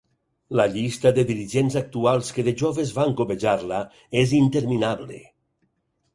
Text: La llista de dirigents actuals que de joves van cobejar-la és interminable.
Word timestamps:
La 0.59 0.63
llista 0.75 1.11
de 1.17 1.25
dirigents 1.31 1.77
actuals 1.81 2.31
que 2.39 2.45
de 2.47 2.55
joves 2.63 2.95
van 2.99 3.15
cobejar-la 3.21 3.83
és 4.25 4.35
interminable. 4.41 5.23